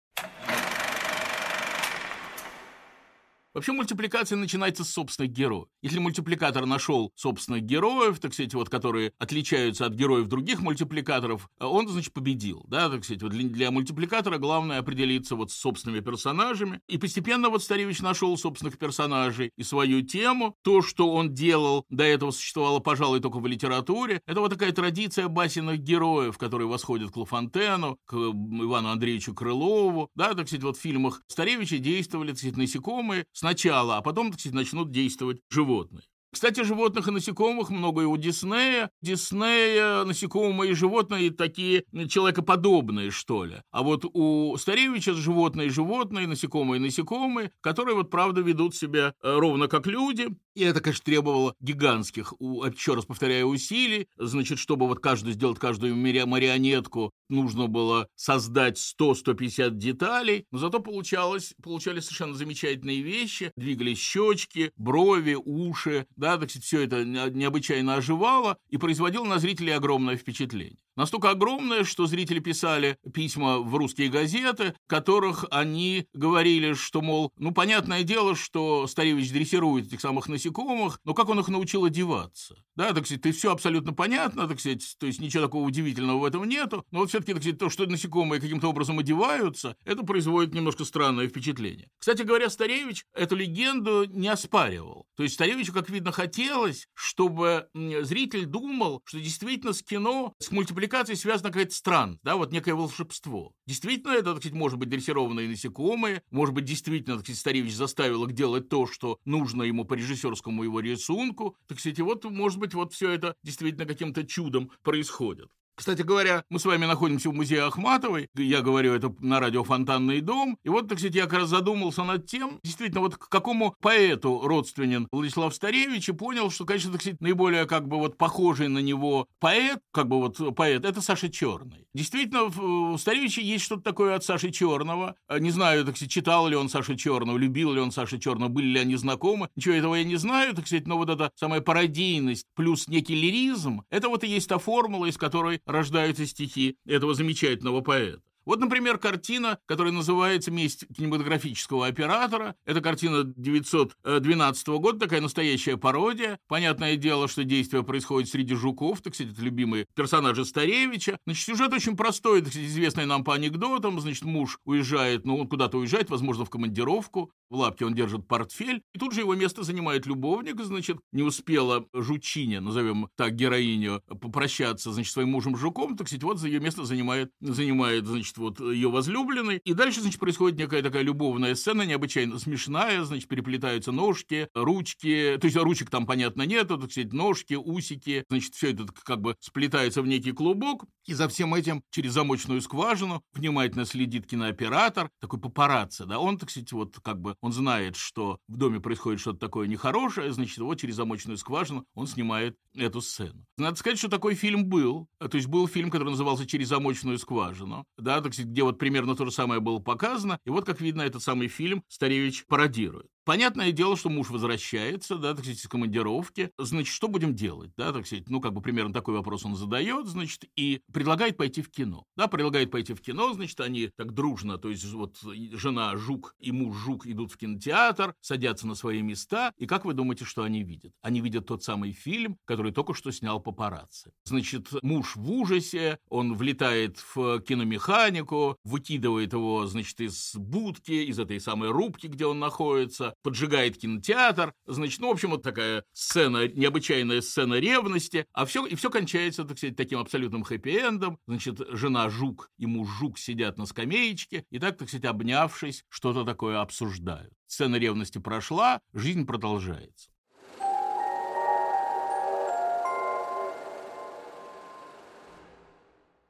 [3.57, 5.65] Вообще мультипликация начинается с собственных героев.
[5.81, 11.87] Если мультипликатор нашел собственных героев, так сказать, вот, которые отличаются от героев других мультипликаторов, он,
[11.87, 12.63] значит, победил.
[12.67, 16.81] Да, так сказать, вот для, для мультипликатора главное определиться вот с собственными персонажами.
[16.87, 20.55] И постепенно вот Старевич нашел собственных персонажей и свою тему.
[20.61, 24.21] То, что он делал, до этого существовало, пожалуй, только в литературе.
[24.27, 30.11] Это вот такая традиция басенных героев, которые восходят к Лафонтену, к Ивану Андреевичу Крылову.
[30.13, 34.31] Да, так сказать, вот в фильмах Старевича действовали, так сказать, насекомые с сначала, а потом,
[34.31, 36.03] так сказать, начнут действовать животные.
[36.33, 38.91] Кстати, животных и насекомых много и у Диснея.
[39.01, 43.61] Диснея насекомые и животные такие человекоподобные, что ли.
[43.71, 49.13] А вот у Старевича животные и животные, насекомые и насекомые, которые вот правда ведут себя
[49.23, 50.27] э, ровно как люди.
[50.57, 54.07] И это, конечно, требовало гигантских, еще раз повторяю, усилий.
[54.17, 60.45] Значит, чтобы вот каждую сделать каждую марионетку, нужно было создать 100-150 деталей.
[60.51, 63.51] Но зато получалось, получались совершенно замечательные вещи.
[63.55, 69.75] Двигались щечки, брови, уши, да, так сказать, все это необычайно оживало и производило на зрителей
[69.75, 70.79] огромное впечатление.
[70.97, 77.31] Настолько огромное, что зрители писали письма в русские газеты, в которых они говорили, что, мол,
[77.37, 82.55] ну, понятное дело, что Старевич дрессирует этих самых насекомых, но как он их научил одеваться?
[82.75, 86.49] Да, так сказать, все абсолютно понятно, так сказать, то есть ничего такого удивительного в этом
[86.49, 90.83] нету, но вот все-таки, так сказать, то, что насекомые каким-то образом одеваются, это производит немножко
[90.83, 91.89] странное впечатление.
[91.99, 95.05] Кстати говоря, Старевич эту легенду не оспаривал.
[95.15, 100.86] То есть Старевичу, как видно, хотелось, чтобы зритель думал, что действительно с кино, с мультипликацией
[100.87, 103.53] мультипликацией связана какая-то странность, да, вот некое волшебство.
[103.65, 108.25] Действительно, это, так сказать, может быть дрессированные насекомые, может быть, действительно, так сказать, Старевич заставил
[108.25, 111.55] их делать то, что нужно ему по режиссерскому его рисунку.
[111.67, 115.49] Так сказать, вот, может быть, вот все это действительно каким-то чудом происходит.
[115.77, 118.29] Кстати говоря, мы с вами находимся в музее Ахматовой.
[118.35, 120.57] Я говорю это на радио «Фонтанный дом».
[120.63, 124.41] И вот, так сказать, я как раз задумался над тем, действительно, вот к какому поэту
[124.41, 128.79] родственен Владислав Старевич, и понял, что, конечно, так сказать, наиболее как бы вот похожий на
[128.79, 131.85] него поэт, как бы вот поэт, это Саша Черный.
[131.93, 135.15] Действительно, в Старевиче есть что-то такое от Саши Черного.
[135.29, 138.65] Не знаю, так сказать, читал ли он Сашу Черного, любил ли он Сашу Черного, были
[138.65, 139.49] ли они знакомы.
[139.55, 143.83] Ничего этого я не знаю, так сказать, но вот эта самая пародийность плюс некий лиризм,
[143.91, 148.21] это вот и есть та формула, из которой рождаются стихи этого замечательного поэта.
[148.47, 152.55] Вот, например, картина, которая называется «Месть кинематографического оператора».
[152.65, 156.39] Это картина 912 года, такая настоящая пародия.
[156.47, 161.19] Понятное дело, что действие происходит среди жуков, так сказать, это любимые персонажи Старевича.
[161.25, 163.99] Значит, сюжет очень простой, так сказать, известный нам по анекдотам.
[163.99, 167.33] Значит, муж уезжает, ну, он куда-то уезжает, возможно, в командировку.
[167.49, 171.85] В лапке он держит портфель, и тут же его место занимает любовник, значит, не успела
[171.93, 176.83] жучиня, назовем так, героиню, попрощаться, значит, своим мужем Жуком, так сказать, вот за ее место
[176.83, 179.59] занимает, занимает, значит, вот ее возлюбленный.
[179.63, 185.45] И дальше, значит, происходит некая такая любовная сцена, необычайно смешная, значит, переплетаются ножки, ручки, то
[185.45, 190.01] есть ручек там, понятно, нету, так сказать, ножки, усики, значит, все это как бы сплетается
[190.01, 196.05] в некий клубок, и за всем этим через замочную скважину внимательно следит кинооператор, такой папарацци,
[196.05, 199.67] да, он, так сказать, вот как бы он знает, что в доме происходит что-то такое
[199.67, 203.45] нехорошее, значит, вот через замочную скважину он снимает эту сцену.
[203.57, 205.07] Надо сказать, что такой фильм был.
[205.19, 209.31] То есть был фильм, который назывался «Через замочную скважину», да, где вот примерно то же
[209.31, 210.39] самое было показано.
[210.45, 213.09] И вот, как видно, этот самый фильм Старевич пародирует.
[213.27, 216.49] Понятное дело, что муж возвращается, да, так сказать, из командировки.
[216.57, 220.07] Значит, что будем делать, да, так сказать, ну, как бы примерно такой вопрос он задает,
[220.07, 222.05] значит, и предлагает пойти в кино.
[222.15, 225.17] Да, предлагает пойти в кино, значит, они так дружно, то есть вот
[225.51, 229.91] жена Жук и муж Жук идут в кинотеатр, садятся на свои места, и как вы
[229.91, 230.93] думаете, что они видят?
[231.01, 234.13] Они видят тот самый фильм, который только что снял папарацци.
[234.23, 241.41] Значит, муж в ужасе, он влетает в киномеханику, выкидывает его, значит, из будки, из этой
[241.41, 247.21] самой рубки, где он находится, поджигает кинотеатр, значит, ну, в общем, вот такая сцена, необычайная
[247.21, 252.49] сцена ревности, а все, и все кончается, так сказать, таким абсолютным хэппи-эндом, значит, жена Жук
[252.57, 257.33] и муж Жук сидят на скамеечке и так, так сказать, обнявшись, что-то такое обсуждают.
[257.47, 260.09] Сцена ревности прошла, жизнь продолжается.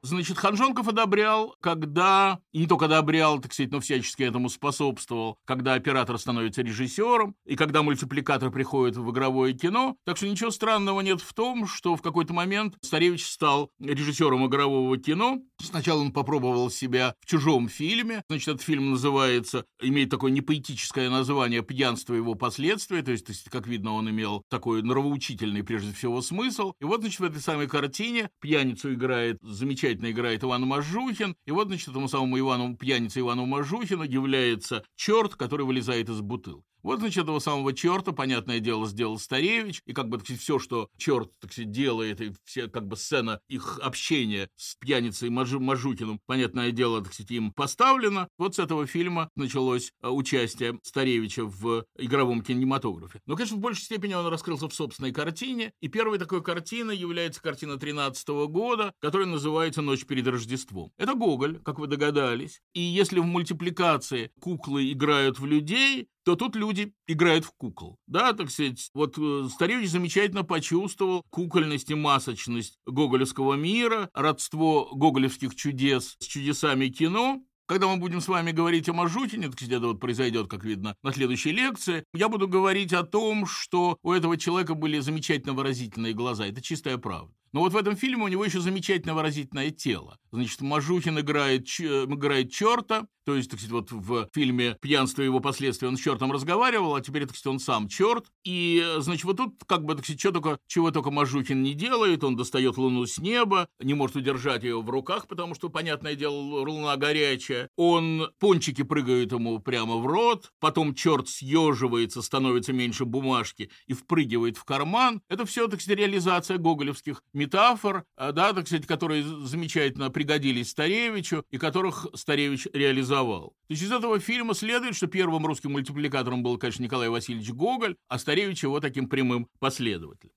[0.08, 5.74] Значит, Ханжонков одобрял, когда, и не только одобрял, так сказать, но всячески этому способствовал, когда
[5.74, 9.96] оператор становится режиссером, и когда мультипликатор приходит в игровое кино.
[10.06, 14.96] Так что ничего странного нет в том, что в какой-то момент Старевич стал режиссером игрового
[14.96, 15.42] кино.
[15.60, 18.22] Сначала он попробовал себя в чужом фильме.
[18.30, 23.02] Значит, этот фильм называется, имеет такое непоэтическое название «Пьянство и его последствия».
[23.02, 26.72] То есть, то есть, как видно, он имел такой нравоучительный, прежде всего, смысл.
[26.80, 31.36] И вот, значит, в этой самой картине пьяницу играет замечательный замечательно играет Иван Мажухин.
[31.46, 36.64] И вот, значит, этому самому Ивану, пьянице Ивану Мажухину является черт, который вылезает из бутылки.
[36.88, 40.88] Вот, значит, этого самого черта, понятное дело, сделал Старевич, и как бы, так все, что
[40.96, 45.52] черт, так делает, и все, как бы, сцена их общения с пьяницей Маж...
[45.52, 48.28] Мажукиным, понятное дело, так сказать, им поставлена.
[48.38, 53.20] Вот с этого фильма началось а, участие Старевича в игровом кинематографе.
[53.26, 57.42] Но, конечно, в большей степени он раскрылся в собственной картине, и первой такой картиной является
[57.42, 60.90] картина 13 -го года, которая называется «Ночь перед Рождеством».
[60.96, 66.56] Это Гоголь, как вы догадались, и если в мультипликации куклы играют в людей, то тут
[66.56, 67.96] люди играют в кукол.
[68.06, 75.54] Да, так сказать, вот э, Старевич замечательно почувствовал кукольность и масочность гоголевского мира, родство гоголевских
[75.54, 80.00] чудес с чудесами кино, когда мы будем с вами говорить о Мажутине, так это вот
[80.00, 84.74] произойдет, как видно, на следующей лекции, я буду говорить о том, что у этого человека
[84.74, 86.46] были замечательно выразительные глаза.
[86.46, 87.32] Это чистая правда.
[87.52, 90.18] Но вот в этом фильме у него еще замечательно выразительное тело.
[90.30, 95.40] Значит, Мажухин играет, играет черта, то есть, так сказать, вот в фильме «Пьянство и его
[95.40, 98.24] последствия» он с чертом разговаривал, а теперь, так сказать, он сам черт.
[98.42, 102.24] И, значит, вот тут, как бы, так сказать, что только, чего только Мажухин не делает,
[102.24, 106.36] он достает луну с неба, не может удержать ее в руках, потому что, понятное дело,
[106.36, 107.68] луна горячая.
[107.76, 114.56] Он, пончики прыгают ему прямо в рот, потом черт съеживается, становится меньше бумажки и впрыгивает
[114.56, 115.20] в карман.
[115.28, 121.44] Это все, так сказать, реализация гоголевских метафор, а, да, так сказать, которые замечательно пригодились Старевичу
[121.50, 123.54] и которых Старевич реализовал.
[123.68, 127.96] То есть из этого фильма следует, что первым русским мультипликатором был, конечно, Николай Васильевич Гоголь,
[128.08, 130.32] а Старевич его таким прямым последователем.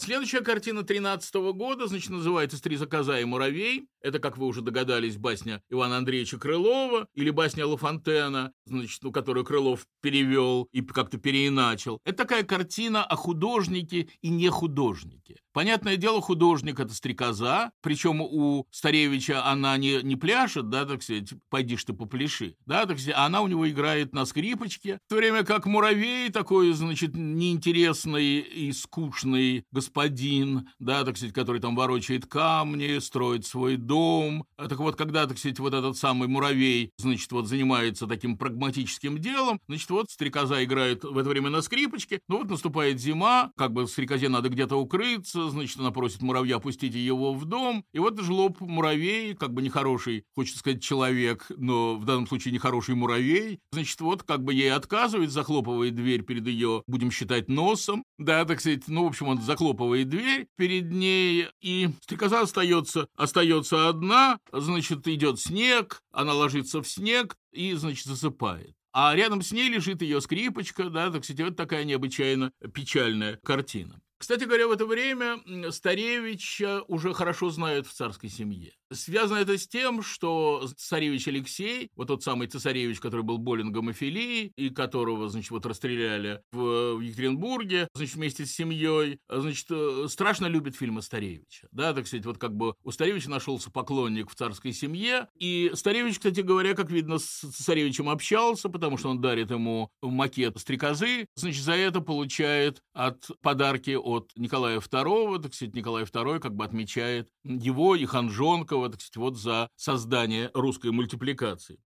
[0.00, 3.86] Следующая картина 13 года, значит, называется «Стриза коза и муравей».
[4.00, 9.12] Это, как вы уже догадались, басня Ивана Андреевича Крылова или басня Ла Фонтена, значит, ну,
[9.12, 12.00] которую Крылов перевел и как-то переиначил.
[12.06, 15.36] Это такая картина о художнике и не художнике.
[15.52, 21.30] Понятное дело, художник— это стрекоза, причем у Старевича она не, не пляшет, да, так сказать,
[21.48, 25.16] пойди ты попляши, да, так сказать, а она у него играет на скрипочке, в то
[25.16, 32.26] время как муравей такой, значит, неинтересный и скучный господин, да, так сказать, который там ворочает
[32.26, 34.44] камни, строит свой дом.
[34.56, 39.18] А так вот, когда, так сказать, вот этот самый муравей, значит, вот занимается таким прагматическим
[39.18, 43.72] делом, значит, вот стрекоза играет в это время на скрипочке, ну вот наступает зима, как
[43.72, 47.98] бы стрекозе надо где-то укрыться, обижается, значит, она просит муравья пустить его в дом, и
[47.98, 53.60] вот жлоб муравей, как бы нехороший, хочется сказать, человек, но в данном случае нехороший муравей,
[53.72, 58.60] значит, вот как бы ей отказывает, захлопывает дверь перед ее, будем считать, носом, да, так
[58.60, 65.06] сказать, ну, в общем, он захлопывает дверь перед ней, и стрекоза остается, остается одна, значит,
[65.08, 70.20] идет снег, она ложится в снег и, значит, засыпает а рядом с ней лежит ее
[70.20, 74.00] скрипочка, да, так сказать, вот такая необычайно печальная картина.
[74.20, 78.74] Кстати говоря, в это время Старевича уже хорошо знают в царской семье.
[78.92, 84.52] Связано это с тем, что царевич Алексей, вот тот самый цесаревич, который был болен гомофилией,
[84.56, 90.74] и которого, значит, вот расстреляли в, Екатеринбурге, значит, вместе с семьей, значит, э, страшно любит
[90.74, 91.68] фильмы Старевича.
[91.70, 96.16] Да, так сказать, вот как бы у Старевича нашелся поклонник в царской семье, и Старевич,
[96.16, 101.62] кстати говоря, как видно, с царевичем общался, потому что он дарит ему макет стрекозы, значит,
[101.62, 107.28] за это получает от подарки от Николая II, так сказать, Николай II как бы отмечает
[107.44, 111.78] его и Ханжонкова, Чехова, так вот за создание русской мультипликации.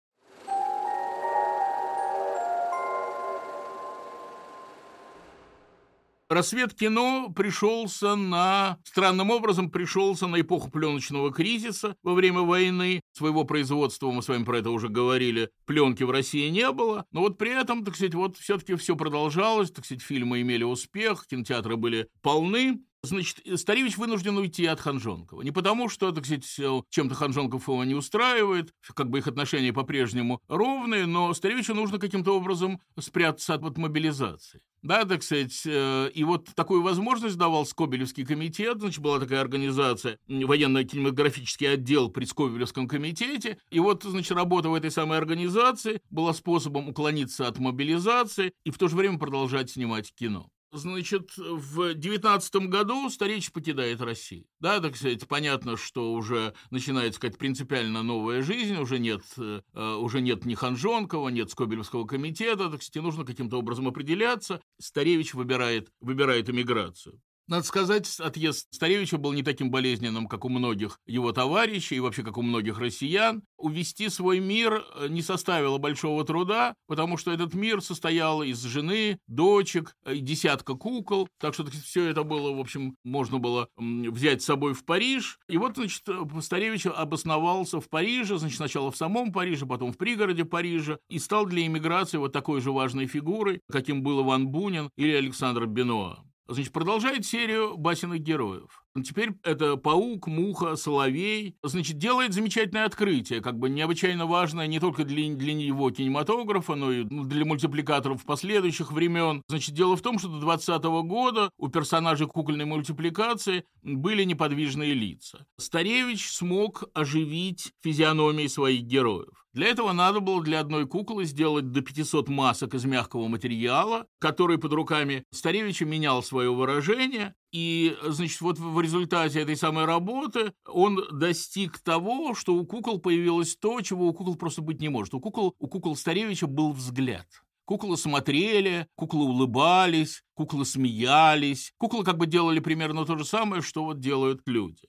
[6.30, 8.78] Рассвет кино пришелся на...
[8.83, 13.02] Странным образом пришелся на эпоху пленочного кризиса во время войны.
[13.12, 17.04] Своего производства, мы с вами про это уже говорили, пленки в России не было.
[17.12, 19.70] Но вот при этом, так сказать, вот все-таки все продолжалось.
[19.70, 22.80] Так сказать, фильмы имели успех, кинотеатры были полны.
[23.05, 25.43] Значит, Старевич вынужден уйти от Ханжонкова.
[25.43, 26.45] Не потому, что, так сказать,
[26.90, 32.37] чем-то Ханжонков его не устраивает, как бы их отношения по-прежнему ровные, но Старевичу нужно каким-то
[32.37, 34.61] образом спрятаться от мобилизации.
[34.85, 40.19] Да, так сказать, э, и вот такую возможность давал Скобелевский комитет, значит, была такая организация,
[40.29, 46.90] военно-кинематографический отдел при Скобелевском комитете, и вот, значит, работа в этой самой организации была способом
[46.90, 50.51] уклониться от мобилизации и в то же время продолжать снимать кино.
[50.74, 54.44] Значит, в девятнадцатом году Старич покидает Россию.
[54.58, 60.20] Да, так сказать, понятно, что уже начинается сказать, принципиально новая жизнь, уже нет, э, уже
[60.20, 64.60] нет ни Ханжонкова, нет Скобелевского комитета, так сказать, нужно каким-то образом определяться.
[64.80, 67.20] Старевич выбирает, выбирает эмиграцию.
[67.46, 72.22] Надо сказать, отъезд Старевича был не таким болезненным, как у многих его товарищей и вообще
[72.22, 73.42] как у многих россиян.
[73.59, 79.18] Увести свой мир э, не составило большого труда, потому что этот мир состоял из жены,
[79.26, 81.28] дочек, и десятка кукол.
[81.38, 85.38] Так что все это было, в общем, можно было взять с собой в Париж.
[85.46, 86.02] И вот, значит,
[86.40, 91.44] Старевич обосновался в Париже, значит, сначала в самом Париже, потом в пригороде Парижа, и стал
[91.44, 96.24] для иммиграции вот такой же важной фигурой, каким был Иван Бунин или Александр Бенуа.
[96.46, 98.84] Значит, продолжает серию басенных героев.
[99.02, 101.57] Теперь это паук, муха, соловей.
[101.64, 106.92] Значит, делает замечательное открытие, как бы необычайно важное не только для, для него кинематографа, но
[106.92, 109.42] и для мультипликаторов последующих времен.
[109.48, 114.94] Значит, дело в том, что до 20 -го года у персонажей кукольной мультипликации были неподвижные
[114.94, 115.44] лица.
[115.59, 119.44] Старевич смог оживить физиономии своих героев.
[119.54, 124.59] Для этого надо было для одной куклы сделать до 500 масок из мягкого материала, который
[124.59, 131.01] под руками Старевича менял свое выражение, и, значит, вот в результате этой самой работы он
[131.12, 135.14] достиг того, что у кукол появилось то, чего у кукол просто быть не может.
[135.14, 137.29] У кукол, у кукол Старевича был взгляд.
[137.64, 141.73] Куклы смотрели, куклы улыбались, куклы смеялись.
[141.79, 144.88] Куклы как бы делали примерно то же самое, что вот делают люди.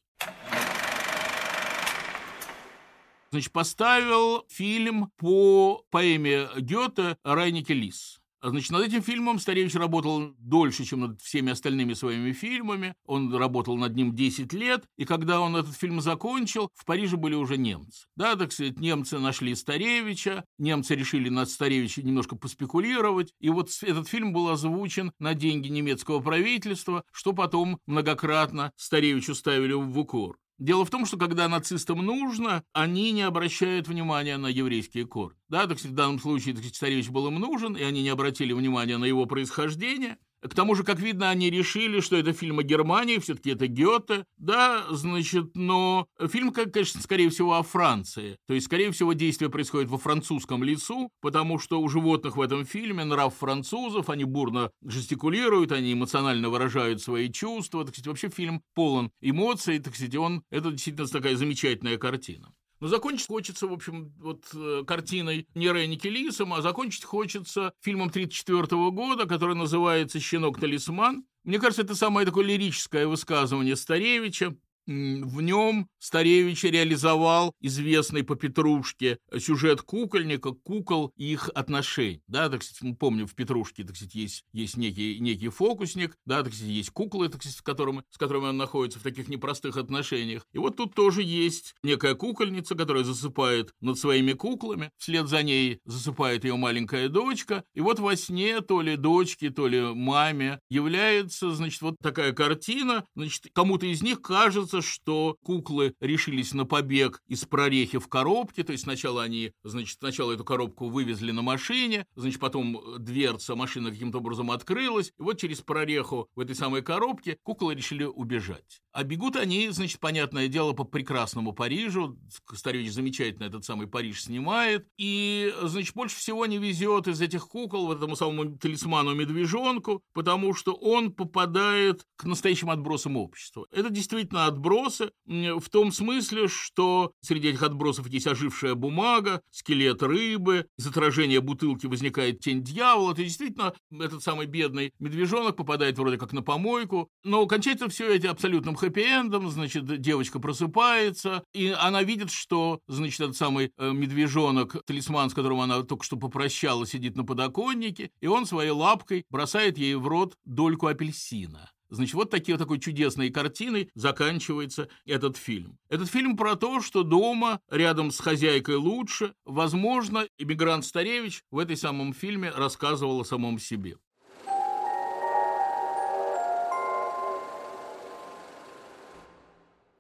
[3.30, 8.20] Значит, поставил фильм по поэме Гёте «Райники Лис».
[8.48, 12.94] Значит, над этим фильмом Старевич работал дольше, чем над всеми остальными своими фильмами.
[13.06, 17.34] Он работал над ним 10 лет, и когда он этот фильм закончил, в Париже были
[17.34, 18.06] уже немцы.
[18.16, 24.08] Да, так сказать, немцы нашли Старевича, немцы решили над Старевичем немножко поспекулировать, и вот этот
[24.08, 30.38] фильм был озвучен на деньги немецкого правительства, что потом многократно Старевичу ставили в укор.
[30.58, 35.38] Дело в том, что когда нацистам нужно, они не обращают внимания на еврейские корни.
[35.50, 38.98] Да, так в данном случае так царевич был им нужен, и они не обратили внимания
[38.98, 40.18] на его происхождение.
[40.48, 44.26] К тому же, как видно, они решили, что это фильм о Германии, все-таки это Гёте,
[44.38, 48.38] да, значит, но фильм, конечно, скорее всего, о Франции.
[48.48, 52.66] То есть, скорее всего, действие происходит во французском лесу, потому что у животных в этом
[52.66, 57.84] фильме нрав французов, они бурно жестикулируют, они эмоционально выражают свои чувства.
[57.84, 62.54] Так сказать, вообще фильм полон эмоций, так сказать, он, это действительно такая замечательная картина.
[62.80, 68.10] Но закончить хочется, в общем, вот э, картиной не Ренники Лисом, а закончить хочется фильмом
[68.10, 71.26] 1934 года, который называется «Щенок-талисман».
[71.44, 74.56] Мне кажется, это самое такое лирическое высказывание Старевича.
[74.86, 82.22] В нем Старевич реализовал известный по Петрушке сюжет кукольника, кукол и их отношений.
[82.28, 86.44] Да, так сказать, мы помним, в Петрушке, так сказать, есть, есть некий, некий фокусник, да,
[86.44, 89.78] так сказать, есть куклы, так сказать, с, которыми, с которыми он находится в таких непростых
[89.78, 90.46] отношениях.
[90.54, 95.80] И вот тут тоже есть некая кукольница, которая засыпает над своими куклами, вслед за ней
[95.86, 101.52] засыпает ее маленькая дочка, и вот во сне то ли дочке, то ли маме является,
[101.52, 107.46] значит, вот такая картина, значит, кому-то из них кажется, что куклы решились на побег из
[107.46, 112.40] прорехи в коробке, то есть сначала они, значит, сначала эту коробку вывезли на машине, значит,
[112.40, 117.76] потом дверца машины каким-то образом открылась, и вот через прореху в этой самой коробке куклы
[117.76, 118.82] решили убежать.
[118.96, 122.18] А бегут они, значит, понятное дело, по прекрасному Парижу.
[122.54, 124.88] Старевич замечательно этот самый Париж снимает.
[124.98, 130.74] И, значит, больше всего не везет из этих кукол вот этому самому талисману-медвежонку, потому что
[130.74, 133.68] он попадает к настоящим отбросам общества.
[133.70, 140.68] Это действительно отбросы в том смысле, что среди этих отбросов есть ожившая бумага, скелет рыбы,
[140.78, 143.12] из отражения бутылки возникает тень дьявола.
[143.12, 148.28] Это действительно этот самый бедный медвежонок попадает вроде как на помойку, но кончается все эти
[148.28, 155.30] абсолютным хэппи-эндом, значит, девочка просыпается, и она видит, что, значит, этот самый э, медвежонок, талисман,
[155.30, 159.96] с которым она только что попрощалась, сидит на подоконнике, и он своей лапкой бросает ей
[159.96, 161.70] в рот дольку апельсина.
[161.90, 165.78] Значит, вот такие вот такой чудесной картиной заканчивается этот фильм.
[165.90, 169.34] Этот фильм про то, что дома, рядом с хозяйкой лучше.
[169.46, 173.98] Возможно, иммигрант Старевич в этой самом фильме рассказывал о самом себе.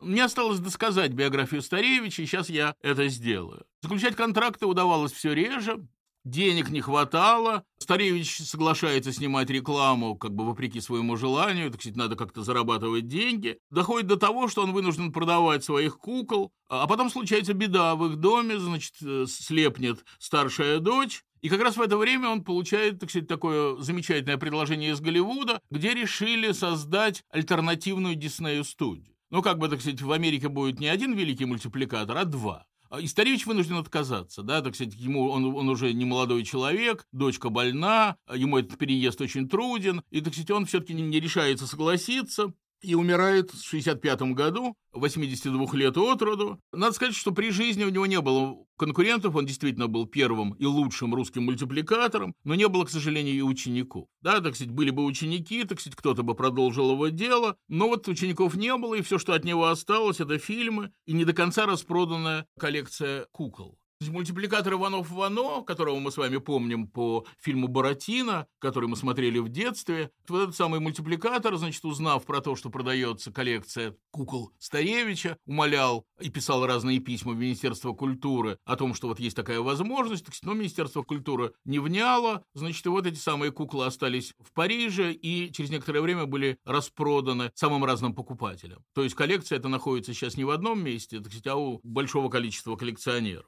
[0.06, 3.66] Мне осталось досказать биографию Старевича, и сейчас я это сделаю.
[3.82, 5.88] Заключать контракты удавалось все реже,
[6.26, 7.64] денег не хватало.
[7.78, 13.60] Старевич соглашается снимать рекламу, как бы вопреки своему желанию, так сказать, надо как-то зарабатывать деньги.
[13.70, 18.18] Доходит до того, что он вынужден продавать своих кукол, а потом случается беда в их
[18.18, 23.12] доме, значит, э, слепнет старшая дочь, и как раз в это время он получает, так
[23.12, 29.16] сказать, такое замечательное предложение из Голливуда, где решили создать альтернативную Диснею-студию.
[29.30, 32.66] Ну, как бы, так сказать, в Америке будет не один великий мультипликатор, а два.
[32.96, 37.50] А Исторевич вынужден отказаться, да, так сказать, ему он, он уже не молодой человек, дочка
[37.50, 42.54] больна, ему этот переезд очень труден, и, так сказать, он все-таки не, не решается согласиться
[42.82, 46.60] и умирает в 65 году, 82 лет от роду.
[46.72, 50.66] Надо сказать, что при жизни у него не было конкурентов, он действительно был первым и
[50.66, 54.08] лучшим русским мультипликатором, но не было, к сожалению, и учеников.
[54.22, 58.08] Да, так сказать, были бы ученики, так сказать, кто-то бы продолжил его дело, но вот
[58.08, 61.66] учеников не было, и все, что от него осталось, это фильмы и не до конца
[61.66, 63.78] распроданная коллекция кукол.
[64.10, 69.50] Мультипликатор Иванов Ивано, которого мы с вами помним по фильму «Буратино», который мы смотрели в
[69.50, 76.06] детстве, вот этот самый мультипликатор, значит, узнав про то, что продается коллекция кукол Старевича, умолял
[76.20, 80.54] и писал разные письма в Министерство культуры о том, что вот есть такая возможность, но
[80.54, 85.70] Министерство культуры не вняло, значит, и вот эти самые куклы остались в Париже и через
[85.70, 88.84] некоторое время были распроданы самым разным покупателям.
[88.94, 93.46] То есть коллекция эта находится сейчас не в одном месте, а у большого количества коллекционеров.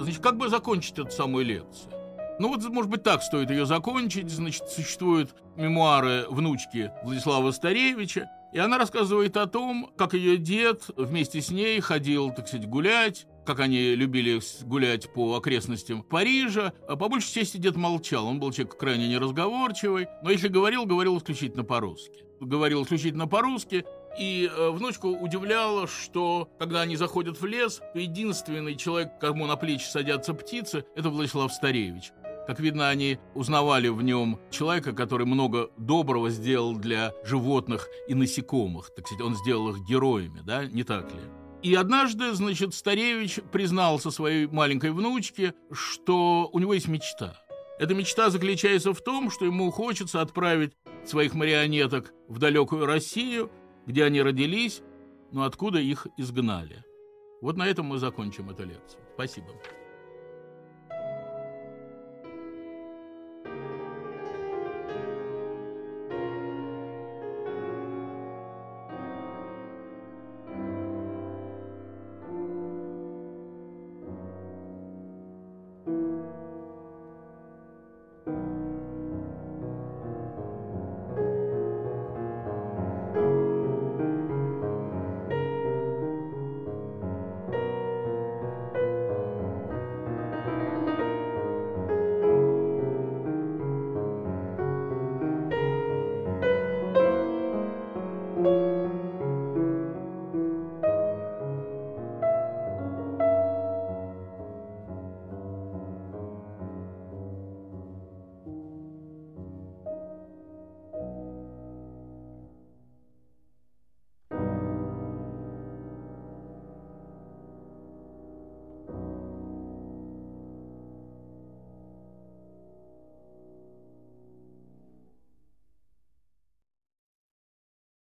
[0.00, 1.92] Значит, как бы закончить эту самую лекцию?
[2.38, 4.30] Ну вот, может быть, так стоит ее закончить.
[4.30, 11.42] Значит, существуют мемуары внучки Владислава Старевича, и она рассказывает о том, как ее дед вместе
[11.42, 16.72] с ней ходил, так сказать, гулять, как они любили гулять по окрестностям Парижа.
[16.88, 21.18] А по большей части дед молчал, он был человек крайне неразговорчивый, но если говорил, говорил
[21.18, 22.24] исключительно по-русски.
[22.40, 23.84] Говорил исключительно по-русски,
[24.18, 29.84] и э, внучку удивляло, что когда они заходят в лес, единственный человек, кому на плечи
[29.84, 32.12] садятся птицы, это Владислав Старевич.
[32.46, 38.90] Как видно, они узнавали в нем человека, который много доброго сделал для животных и насекомых.
[38.96, 41.20] Так сказать, он сделал их героями, да, не так ли?
[41.62, 47.36] И однажды, значит, Старевич признался своей маленькой внучке, что у него есть мечта.
[47.78, 50.72] Эта мечта заключается в том, что ему хочется отправить
[51.06, 53.50] своих марионеток в далекую Россию
[53.90, 54.82] где они родились,
[55.32, 56.84] но откуда их изгнали.
[57.40, 59.02] Вот на этом мы закончим эту лекцию.
[59.14, 59.48] Спасибо.